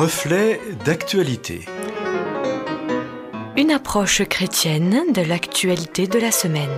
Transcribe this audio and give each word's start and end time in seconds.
Reflet 0.00 0.60
d'actualité. 0.84 1.64
Une 3.56 3.72
approche 3.72 4.22
chrétienne 4.22 5.12
de 5.12 5.22
l'actualité 5.22 6.06
de 6.06 6.20
la 6.20 6.30
semaine. 6.30 6.70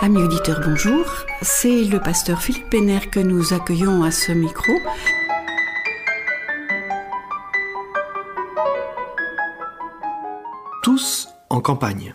Amis 0.00 0.22
auditeurs, 0.22 0.60
bonjour. 0.64 1.04
C'est 1.42 1.82
le 1.82 1.98
pasteur 1.98 2.40
Philippe 2.40 2.70
Péner 2.70 3.00
que 3.10 3.18
nous 3.18 3.52
accueillons 3.52 4.04
à 4.04 4.12
ce 4.12 4.30
micro. 4.30 4.72
Tous 10.84 11.26
en 11.50 11.60
campagne. 11.60 12.14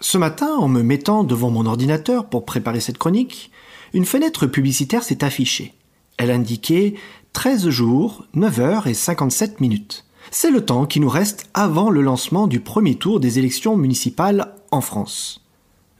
Ce 0.00 0.16
matin, 0.16 0.56
en 0.56 0.68
me 0.68 0.82
mettant 0.82 1.24
devant 1.24 1.50
mon 1.50 1.66
ordinateur 1.66 2.30
pour 2.30 2.46
préparer 2.46 2.80
cette 2.80 2.96
chronique, 2.96 3.50
une 3.92 4.06
fenêtre 4.06 4.46
publicitaire 4.46 5.02
s'est 5.02 5.24
affichée. 5.24 5.74
Elle 6.18 6.30
indiquait 6.32 6.94
13 7.32 7.68
jours, 7.70 8.26
9 8.34 8.60
heures 8.60 8.86
et 8.88 8.94
57 8.94 9.60
minutes. 9.60 10.04
C'est 10.30 10.50
le 10.50 10.64
temps 10.64 10.84
qui 10.84 11.00
nous 11.00 11.08
reste 11.08 11.48
avant 11.54 11.90
le 11.90 12.02
lancement 12.02 12.46
du 12.48 12.60
premier 12.60 12.96
tour 12.96 13.20
des 13.20 13.38
élections 13.38 13.76
municipales 13.76 14.54
en 14.70 14.80
France. 14.80 15.44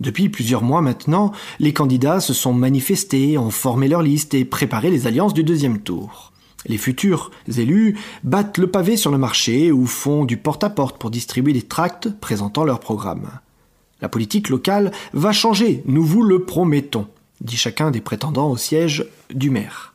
Depuis 0.01 0.29
plusieurs 0.29 0.63
mois 0.63 0.83
maintenant, 0.83 1.33
les 1.61 1.73
candidats 1.73 2.21
se 2.21 2.35
sont 2.35 2.53
manifestés, 2.53 3.39
ont 3.39 3.51
formé 3.51 3.89
leur 3.89 4.03
liste 4.03 4.35
et 4.35 4.45
préparé 4.45 4.91
les 4.91 5.07
alliances 5.07 5.35
du 5.35 5.45
deuxième 5.45 5.81
tour. 5.81 6.33
Les 6.67 6.79
futurs 6.79 7.31
élus 7.57 7.97
battent 8.25 8.59
le 8.59 8.71
pavé 8.71 8.97
sur 8.97 9.11
le 9.13 9.19
marché 9.19 9.71
ou 9.71 9.87
font 9.87 10.25
du 10.25 10.37
porte-à-porte 10.37 10.99
pour 10.99 11.11
distribuer 11.11 11.53
des 11.53 11.63
tracts 11.63 12.11
présentant 12.21 12.65
leur 12.65 12.81
programme. 12.81 13.31
La 14.01 14.09
politique 14.09 14.49
locale 14.49 14.93
va 15.13 15.33
changer, 15.33 15.83
nous 15.87 16.05
vous 16.05 16.23
le 16.23 16.45
promettons, 16.45 17.07
dit 17.41 17.57
chacun 17.57 17.91
des 17.91 18.01
prétendants 18.01 18.51
au 18.51 18.57
siège 18.57 19.07
du 19.31 19.51
maire. 19.51 19.95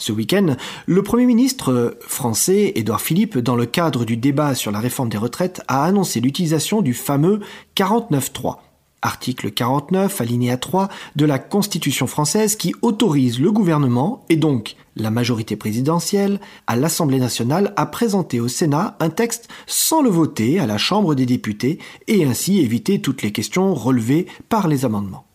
Ce 0.00 0.12
week-end, 0.12 0.54
le 0.86 1.02
Premier 1.02 1.26
ministre 1.26 1.98
français, 2.00 2.72
Édouard 2.76 3.00
Philippe, 3.00 3.36
dans 3.36 3.56
le 3.56 3.66
cadre 3.66 4.04
du 4.04 4.16
débat 4.16 4.54
sur 4.54 4.70
la 4.70 4.78
réforme 4.78 5.08
des 5.08 5.18
retraites, 5.18 5.60
a 5.66 5.84
annoncé 5.84 6.20
l'utilisation 6.20 6.82
du 6.82 6.94
fameux 6.94 7.40
49.3, 7.76 8.58
article 9.02 9.50
49, 9.50 10.20
alinéa 10.20 10.56
3 10.56 10.88
de 11.16 11.24
la 11.24 11.40
Constitution 11.40 12.06
française 12.06 12.54
qui 12.54 12.76
autorise 12.80 13.40
le 13.40 13.50
gouvernement, 13.50 14.24
et 14.28 14.36
donc 14.36 14.76
la 14.94 15.10
majorité 15.10 15.56
présidentielle, 15.56 16.38
à 16.68 16.76
l'Assemblée 16.76 17.18
nationale 17.18 17.72
à 17.74 17.84
présenter 17.84 18.38
au 18.38 18.46
Sénat 18.46 18.96
un 19.00 19.10
texte 19.10 19.48
sans 19.66 20.00
le 20.00 20.10
voter 20.10 20.60
à 20.60 20.66
la 20.66 20.78
Chambre 20.78 21.16
des 21.16 21.26
députés 21.26 21.80
et 22.06 22.24
ainsi 22.24 22.60
éviter 22.60 23.00
toutes 23.00 23.22
les 23.22 23.32
questions 23.32 23.74
relevées 23.74 24.28
par 24.48 24.68
les 24.68 24.84
amendements. 24.84 25.26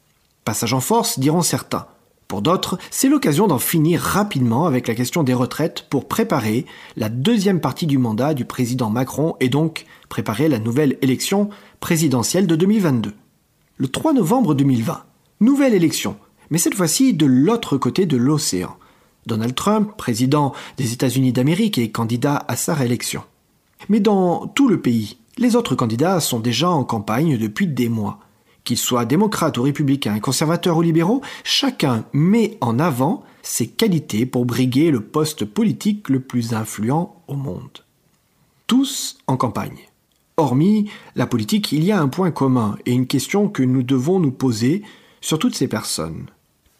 Passage 0.45 0.73
en 0.73 0.79
force, 0.81 1.19
diront 1.19 1.41
certains. 1.41 1.85
Pour 2.33 2.41
d'autres, 2.41 2.79
c'est 2.89 3.09
l'occasion 3.09 3.45
d'en 3.45 3.59
finir 3.59 4.01
rapidement 4.01 4.65
avec 4.65 4.87
la 4.87 4.95
question 4.95 5.21
des 5.21 5.35
retraites 5.35 5.85
pour 5.87 6.07
préparer 6.07 6.65
la 6.97 7.09
deuxième 7.09 7.61
partie 7.61 7.85
du 7.85 7.99
mandat 7.99 8.33
du 8.33 8.43
président 8.43 8.89
Macron 8.89 9.35
et 9.39 9.49
donc 9.49 9.85
préparer 10.09 10.49
la 10.49 10.57
nouvelle 10.57 10.97
élection 11.03 11.51
présidentielle 11.79 12.47
de 12.47 12.55
2022. 12.55 13.13
Le 13.77 13.87
3 13.87 14.13
novembre 14.13 14.55
2020, 14.55 15.03
nouvelle 15.41 15.75
élection, 15.75 16.17
mais 16.49 16.57
cette 16.57 16.73
fois-ci 16.73 17.13
de 17.13 17.27
l'autre 17.27 17.77
côté 17.77 18.07
de 18.07 18.17
l'océan. 18.17 18.77
Donald 19.27 19.53
Trump, 19.53 19.91
président 19.95 20.53
des 20.77 20.91
États-Unis 20.91 21.33
d'Amérique, 21.33 21.77
est 21.77 21.91
candidat 21.91 22.43
à 22.47 22.55
sa 22.55 22.73
réélection. 22.73 23.21
Mais 23.89 23.99
dans 23.99 24.47
tout 24.47 24.67
le 24.67 24.81
pays, 24.81 25.19
les 25.37 25.55
autres 25.55 25.75
candidats 25.75 26.19
sont 26.19 26.39
déjà 26.39 26.71
en 26.71 26.83
campagne 26.83 27.37
depuis 27.37 27.67
des 27.67 27.89
mois. 27.89 28.22
Qu'ils 28.63 28.77
soient 28.77 29.05
démocrates 29.05 29.57
ou 29.57 29.63
républicains, 29.63 30.19
conservateurs 30.19 30.77
ou 30.77 30.81
libéraux, 30.81 31.21
chacun 31.43 32.05
met 32.13 32.57
en 32.61 32.79
avant 32.79 33.23
ses 33.41 33.67
qualités 33.67 34.25
pour 34.25 34.45
briguer 34.45 34.89
le 34.89 35.01
poste 35.01 35.43
politique 35.43 36.07
le 36.09 36.21
plus 36.21 36.53
influent 36.53 37.21
au 37.27 37.35
monde. 37.35 37.83
Tous 38.67 39.17
en 39.27 39.35
campagne. 39.35 39.89
Hormis 40.37 40.89
la 41.15 41.27
politique, 41.27 41.71
il 41.73 41.83
y 41.83 41.91
a 41.91 42.01
un 42.01 42.07
point 42.07 42.31
commun 42.31 42.77
et 42.85 42.93
une 42.93 43.05
question 43.05 43.49
que 43.49 43.63
nous 43.63 43.83
devons 43.83 44.19
nous 44.19 44.31
poser 44.31 44.81
sur 45.21 45.37
toutes 45.37 45.55
ces 45.55 45.67
personnes. 45.67 46.27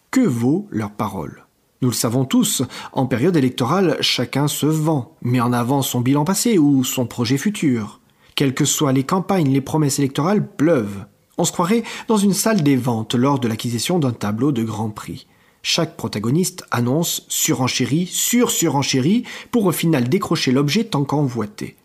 Que 0.10 0.22
vaut 0.22 0.68
leur 0.72 0.92
parole? 0.92 1.46
Nous 1.82 1.90
le 1.90 1.96
savons 1.96 2.24
tous, 2.24 2.64
en 2.94 3.08
période 3.08 3.36
électorale, 3.36 3.98
chacun 4.00 4.48
se 4.48 4.66
vend, 4.66 5.18
met 5.22 5.42
en 5.42 5.52
avant 5.52 5.82
son 5.82 6.00
bilan 6.00 6.24
passé 6.24 6.58
ou 6.58 6.86
son 6.86 7.06
projet 7.06 7.38
futur. 7.38 8.00
Quelles 8.36 8.54
que 8.54 8.64
soient 8.64 8.94
les 8.94 9.04
campagnes, 9.04 9.52
les 9.52 9.62
promesses 9.62 10.00
électorales 10.00 10.48
pleuvent. 10.48 11.06
On 11.38 11.46
se 11.46 11.52
croirait 11.52 11.84
dans 12.08 12.18
une 12.18 12.34
salle 12.34 12.62
des 12.62 12.76
ventes 12.76 13.16
lors 13.16 13.40
de 13.40 13.48
l'acquisition 13.48 14.00
d'un 14.00 14.12
tableau 14.12 14.52
de 14.52 14.64
grand 14.64 14.90
prix. 14.90 15.28
Chaque 15.64 15.96
protagoniste 15.96 16.64
annonce 16.72 17.26
surenchérie, 17.30 18.06
sur-surenchérie, 18.06 19.24
pour 19.50 19.66
au 19.66 19.72
final 19.72 20.10
décrocher 20.10 20.52
l'objet 20.52 20.84
tant 20.84 21.06
qu'envoûté. 21.06 21.76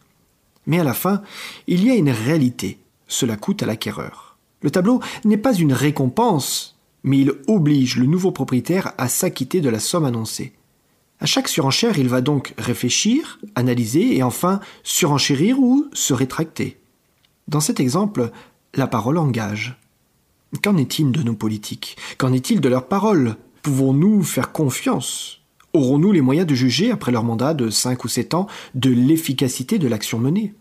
Mais 0.66 0.81
à 0.81 0.84
la 0.84 0.94
fin, 0.94 1.22
il 1.66 1.84
y 1.84 1.91
a 1.91 1.94
une 1.94 2.10
réalité. 2.10 2.78
Cela 3.06 3.36
coûte 3.36 3.62
à 3.62 3.66
l'acquéreur. 3.66 4.36
Le 4.60 4.70
tableau 4.70 5.00
n'est 5.25 5.38
pas 5.38 5.54
une 5.54 5.72
récompense, 5.72 6.76
mais 7.04 7.19
il 7.19 7.32
oblige 7.47 7.97
le 7.97 8.06
nouveau 8.06 8.32
propriétaire 8.32 8.92
à 8.98 9.09
s'acquitter 9.09 9.60
de 9.60 9.70
la 9.70 9.78
somme 9.78 10.04
annoncée. 10.04 10.53
À 11.20 11.26
chaque 11.26 11.48
surenchère, 11.48 11.98
il 11.98 12.09
va 12.09 12.20
donc 12.20 12.54
réfléchir, 12.59 13.38
analyser 13.54 14.16
et 14.16 14.22
enfin 14.22 14.60
surenchérir 14.82 15.59
ou 15.59 15.86
se 15.92 16.12
rétracter. 16.12 16.78
Dans 17.48 17.60
cet 17.60 17.80
exemple, 17.80 18.30
la 18.78 18.87
parole 18.87 19.19
engage. 19.19 19.77
Qu'en 20.62 20.77
est-il 20.77 21.12
de 21.12 21.22
nos 21.22 21.34
politiques? 21.34 21.97
Qu'en 22.16 22.33
est-il 22.33 22.61
de 22.61 22.69
leurs 22.69 22.89
paroles? 22.89 23.37
Pouvons-nous 23.62 24.22
faire 24.22 24.53
confiance? 24.53 25.41
Aurons-nous 25.75 26.12
les 26.12 26.22
moyens 26.22 26.47
de 26.47 26.55
juger, 26.55 26.91
après 26.91 27.12
leur 27.12 27.25
mandat 27.25 27.53
de 27.53 27.69
5 27.69 28.03
ou 28.05 28.09
7 28.09 28.34
ans, 28.34 28.47
de 28.75 28.91
l'efficacité 28.91 29.78
de 29.78 29.89
l'action 29.89 30.19
menée? 30.19 30.55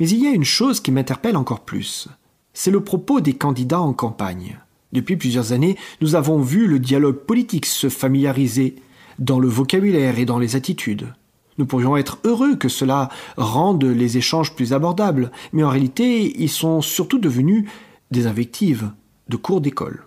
Mais 0.00 0.08
il 0.08 0.22
y 0.22 0.26
a 0.26 0.30
une 0.30 0.44
chose 0.44 0.80
qui 0.80 0.90
m'interpelle 0.90 1.36
encore 1.36 1.60
plus. 1.60 2.08
C'est 2.54 2.70
le 2.70 2.82
propos 2.82 3.20
des 3.20 3.34
candidats 3.34 3.80
en 3.80 3.92
campagne. 3.92 4.58
Depuis 4.92 5.16
plusieurs 5.16 5.52
années, 5.52 5.76
nous 6.00 6.14
avons 6.14 6.40
vu 6.40 6.66
le 6.66 6.78
dialogue 6.78 7.18
politique 7.18 7.66
se 7.66 7.88
familiariser 7.88 8.76
dans 9.18 9.40
le 9.40 9.48
vocabulaire 9.48 10.18
et 10.18 10.24
dans 10.24 10.38
les 10.38 10.56
attitudes. 10.56 11.12
Nous 11.58 11.66
pourrions 11.66 11.96
être 11.96 12.18
heureux 12.24 12.56
que 12.56 12.68
cela 12.68 13.08
rende 13.36 13.84
les 13.84 14.18
échanges 14.18 14.54
plus 14.54 14.72
abordables, 14.72 15.30
mais 15.52 15.62
en 15.62 15.70
réalité, 15.70 16.40
ils 16.42 16.50
sont 16.50 16.80
surtout 16.80 17.18
devenus 17.18 17.68
des 18.10 18.26
invectives 18.26 18.90
de 19.28 19.36
cours 19.36 19.60
d'école. 19.60 20.06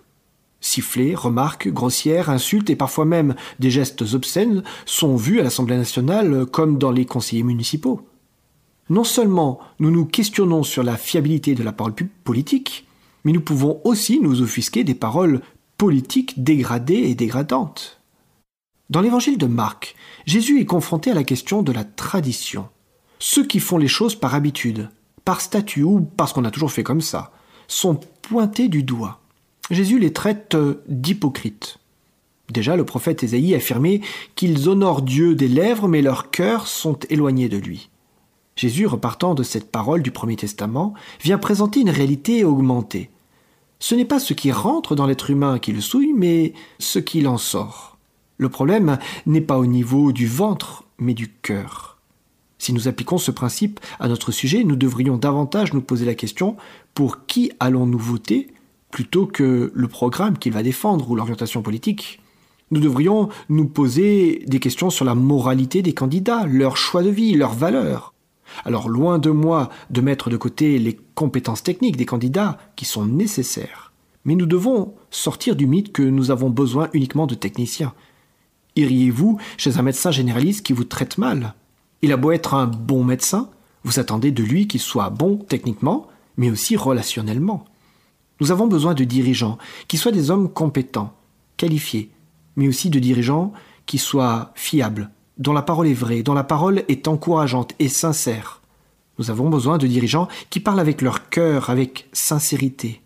Sifflets, 0.60 1.14
remarques, 1.14 1.68
grossières, 1.68 2.30
insultes 2.30 2.70
et 2.70 2.76
parfois 2.76 3.04
même 3.04 3.34
des 3.60 3.70
gestes 3.70 4.02
obscènes 4.14 4.64
sont 4.86 5.16
vus 5.16 5.40
à 5.40 5.44
l'Assemblée 5.44 5.76
nationale 5.76 6.46
comme 6.46 6.78
dans 6.78 6.90
les 6.90 7.06
conseillers 7.06 7.44
municipaux. 7.44 8.02
Non 8.90 9.04
seulement 9.04 9.60
nous 9.78 9.90
nous 9.90 10.04
questionnons 10.04 10.62
sur 10.62 10.82
la 10.82 10.96
fiabilité 10.96 11.54
de 11.54 11.62
la 11.62 11.72
parole 11.72 11.94
politique, 12.24 12.86
mais 13.24 13.32
nous 13.32 13.40
pouvons 13.40 13.80
aussi 13.84 14.18
nous 14.20 14.42
offusquer 14.42 14.82
des 14.82 14.94
paroles 14.94 15.42
politiques 15.76 16.42
dégradées 16.42 17.04
et 17.08 17.14
dégradantes. 17.14 17.97
Dans 18.90 19.02
l'évangile 19.02 19.36
de 19.36 19.46
Marc, 19.46 19.94
Jésus 20.24 20.60
est 20.60 20.64
confronté 20.64 21.10
à 21.10 21.14
la 21.14 21.24
question 21.24 21.62
de 21.62 21.72
la 21.72 21.84
tradition. 21.84 22.68
Ceux 23.18 23.44
qui 23.44 23.60
font 23.60 23.76
les 23.76 23.88
choses 23.88 24.14
par 24.14 24.34
habitude, 24.34 24.88
par 25.26 25.42
statut 25.42 25.82
ou 25.82 26.00
parce 26.00 26.32
qu'on 26.32 26.46
a 26.46 26.50
toujours 26.50 26.72
fait 26.72 26.84
comme 26.84 27.02
ça, 27.02 27.32
sont 27.66 28.00
pointés 28.22 28.68
du 28.68 28.82
doigt. 28.82 29.20
Jésus 29.70 29.98
les 29.98 30.14
traite 30.14 30.56
d'hypocrites. 30.88 31.78
Déjà, 32.50 32.76
le 32.76 32.86
prophète 32.86 33.22
Ésaïe 33.22 33.54
affirmait 33.54 34.00
qu'ils 34.36 34.70
honorent 34.70 35.02
Dieu 35.02 35.34
des 35.34 35.48
lèvres, 35.48 35.86
mais 35.86 36.00
leurs 36.00 36.30
cœurs 36.30 36.66
sont 36.66 36.98
éloignés 37.10 37.50
de 37.50 37.58
lui. 37.58 37.90
Jésus, 38.56 38.86
repartant 38.86 39.34
de 39.34 39.42
cette 39.42 39.70
parole 39.70 40.02
du 40.02 40.12
Premier 40.12 40.36
Testament, 40.36 40.94
vient 41.20 41.36
présenter 41.36 41.80
une 41.80 41.90
réalité 41.90 42.42
augmentée. 42.42 43.10
Ce 43.80 43.94
n'est 43.94 44.06
pas 44.06 44.18
ce 44.18 44.32
qui 44.32 44.50
rentre 44.50 44.94
dans 44.94 45.06
l'être 45.06 45.28
humain 45.28 45.58
qui 45.58 45.72
le 45.72 45.82
souille, 45.82 46.14
mais 46.16 46.54
ce 46.78 46.98
qu'il 46.98 47.28
en 47.28 47.36
sort. 47.36 47.97
Le 48.38 48.48
problème 48.48 48.98
n'est 49.26 49.40
pas 49.40 49.58
au 49.58 49.66
niveau 49.66 50.12
du 50.12 50.26
ventre, 50.26 50.84
mais 50.98 51.14
du 51.14 51.28
cœur. 51.28 51.98
Si 52.58 52.72
nous 52.72 52.88
appliquons 52.88 53.18
ce 53.18 53.30
principe 53.30 53.80
à 54.00 54.08
notre 54.08 54.32
sujet, 54.32 54.64
nous 54.64 54.76
devrions 54.76 55.16
davantage 55.16 55.72
nous 55.72 55.80
poser 55.80 56.06
la 56.06 56.14
question 56.14 56.56
pour 56.94 57.26
qui 57.26 57.52
allons-nous 57.60 57.98
voter 57.98 58.48
plutôt 58.90 59.26
que 59.26 59.70
le 59.74 59.88
programme 59.88 60.38
qu'il 60.38 60.52
va 60.52 60.62
défendre 60.62 61.10
ou 61.10 61.16
l'orientation 61.16 61.62
politique? 61.62 62.20
Nous 62.70 62.80
devrions 62.80 63.28
nous 63.48 63.66
poser 63.66 64.44
des 64.46 64.60
questions 64.60 64.90
sur 64.90 65.04
la 65.04 65.14
moralité 65.14 65.82
des 65.82 65.94
candidats, 65.94 66.46
leur 66.46 66.76
choix 66.76 67.02
de 67.02 67.10
vie, 67.10 67.34
leurs 67.34 67.54
valeurs. 67.54 68.14
Alors 68.64 68.88
loin 68.88 69.18
de 69.18 69.30
moi 69.30 69.68
de 69.90 70.00
mettre 70.00 70.30
de 70.30 70.36
côté 70.36 70.78
les 70.78 70.98
compétences 71.14 71.62
techniques 71.62 71.96
des 71.96 72.06
candidats 72.06 72.58
qui 72.76 72.84
sont 72.84 73.06
nécessaires, 73.06 73.92
mais 74.24 74.34
nous 74.34 74.46
devons 74.46 74.94
sortir 75.10 75.56
du 75.56 75.66
mythe 75.66 75.92
que 75.92 76.02
nous 76.02 76.30
avons 76.30 76.50
besoin 76.50 76.88
uniquement 76.92 77.26
de 77.26 77.34
techniciens. 77.34 77.94
Iriez-vous 78.78 79.38
chez 79.56 79.76
un 79.76 79.82
médecin 79.82 80.12
généraliste 80.12 80.64
qui 80.64 80.72
vous 80.72 80.84
traite 80.84 81.18
mal? 81.18 81.54
Il 82.00 82.12
a 82.12 82.16
beau 82.16 82.30
être 82.30 82.54
un 82.54 82.68
bon 82.68 83.02
médecin, 83.02 83.50
vous 83.82 83.98
attendez 83.98 84.30
de 84.30 84.44
lui 84.44 84.68
qu'il 84.68 84.78
soit 84.78 85.10
bon 85.10 85.36
techniquement, 85.36 86.06
mais 86.36 86.48
aussi 86.48 86.76
relationnellement. 86.76 87.64
Nous 88.40 88.52
avons 88.52 88.68
besoin 88.68 88.94
de 88.94 89.02
dirigeants 89.02 89.58
qui 89.88 89.96
soient 89.96 90.12
des 90.12 90.30
hommes 90.30 90.48
compétents, 90.48 91.12
qualifiés, 91.56 92.12
mais 92.54 92.68
aussi 92.68 92.88
de 92.88 93.00
dirigeants 93.00 93.52
qui 93.84 93.98
soient 93.98 94.52
fiables, 94.54 95.10
dont 95.38 95.52
la 95.52 95.62
parole 95.62 95.88
est 95.88 95.92
vraie, 95.92 96.22
dont 96.22 96.34
la 96.34 96.44
parole 96.44 96.84
est 96.86 97.08
encourageante 97.08 97.72
et 97.80 97.88
sincère. 97.88 98.62
Nous 99.18 99.28
avons 99.28 99.50
besoin 99.50 99.78
de 99.78 99.88
dirigeants 99.88 100.28
qui 100.50 100.60
parlent 100.60 100.78
avec 100.78 101.02
leur 101.02 101.30
cœur, 101.30 101.68
avec 101.68 102.08
sincérité. 102.12 103.02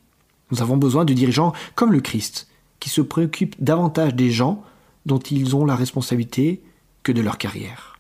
Nous 0.51 0.61
avons 0.61 0.77
besoin 0.77 1.07
de 1.07 1.15
dirigeants 1.15 1.55
comme 1.77 1.93
le 1.93 2.03
Christ, 2.03 2.49
qui 2.79 2.91
se 2.91 3.01
préoccupent 3.01 3.57
davantage 3.59 4.15
des 4.15 4.31
gens 4.31 4.63
dont 5.07 5.19
ils 5.19 5.57
ont 5.57 5.65
la 5.65 5.77
responsabilité 5.77 6.63
que 7.03 7.13
de 7.13 7.21
leur 7.21 7.39
carrière. 7.39 7.99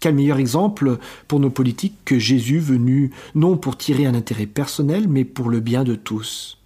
Quel 0.00 0.14
meilleur 0.14 0.38
exemple 0.38 0.98
pour 1.26 1.40
nos 1.40 1.50
politiques 1.50 1.96
que 2.04 2.18
Jésus 2.18 2.58
venu 2.58 3.12
non 3.34 3.56
pour 3.56 3.76
tirer 3.76 4.06
un 4.06 4.14
intérêt 4.14 4.46
personnel, 4.46 5.08
mais 5.08 5.24
pour 5.24 5.48
le 5.48 5.60
bien 5.60 5.84
de 5.84 5.94
tous? 5.94 6.58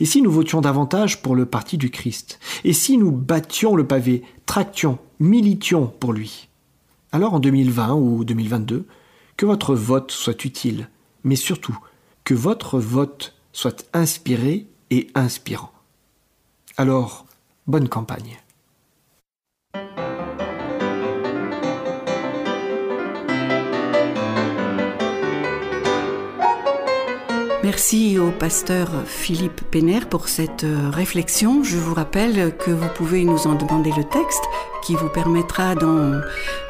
Et 0.00 0.06
si 0.06 0.22
nous 0.22 0.30
votions 0.30 0.60
davantage 0.60 1.22
pour 1.22 1.36
le 1.36 1.46
parti 1.46 1.76
du 1.76 1.90
Christ? 1.90 2.40
Et 2.64 2.72
si 2.72 2.96
nous 2.96 3.12
battions 3.12 3.76
le 3.76 3.86
pavé, 3.86 4.22
tractions, 4.46 4.98
militions 5.20 5.86
pour 6.00 6.12
lui? 6.12 6.48
Alors 7.12 7.34
en 7.34 7.40
2020 7.40 7.94
ou 7.94 8.24
2022, 8.24 8.86
que 9.36 9.46
votre 9.46 9.74
vote 9.74 10.10
soit 10.10 10.44
utile, 10.44 10.88
mais 11.24 11.36
surtout 11.36 11.78
que 12.24 12.34
votre 12.34 12.78
vote 12.78 13.34
soit 13.52 13.86
inspiré 13.92 14.66
et 14.90 15.08
inspirant. 15.14 15.72
Alors, 16.76 17.26
bonne 17.66 17.88
campagne. 17.88 18.38
Merci 27.66 28.16
au 28.16 28.30
pasteur 28.30 28.88
Philippe 29.06 29.60
Péner 29.72 29.98
pour 30.08 30.28
cette 30.28 30.62
euh, 30.62 30.88
réflexion. 30.88 31.64
Je 31.64 31.76
vous 31.76 31.94
rappelle 31.94 32.56
que 32.58 32.70
vous 32.70 32.86
pouvez 32.94 33.24
nous 33.24 33.48
en 33.48 33.56
demander 33.56 33.90
le 33.96 34.04
texte 34.04 34.44
qui 34.84 34.94
vous 34.94 35.08
permettra 35.08 35.74
d'en 35.74 36.12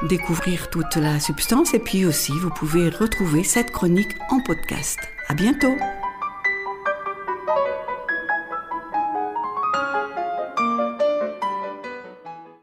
découvrir 0.08 0.70
toute 0.70 0.96
la 0.96 1.20
substance 1.20 1.74
et 1.74 1.80
puis 1.80 2.06
aussi 2.06 2.32
vous 2.40 2.48
pouvez 2.48 2.88
retrouver 2.88 3.44
cette 3.44 3.72
chronique 3.72 4.16
en 4.30 4.40
podcast. 4.40 4.98
À 5.28 5.34
bientôt! 5.34 5.76